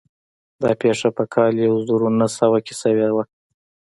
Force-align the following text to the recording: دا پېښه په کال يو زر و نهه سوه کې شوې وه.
دا 0.61 0.71
پېښه 0.81 1.09
په 1.17 1.23
کال 1.33 1.53
يو 1.65 1.75
زر 1.87 2.01
و 2.03 2.09
نهه 2.19 2.29
سوه 2.37 2.57
کې 2.65 2.73
شوې 2.81 3.09
وه. 3.15 3.23